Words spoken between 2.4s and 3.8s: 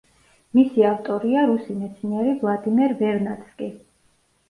ვლადიმერ ვერნადსკი.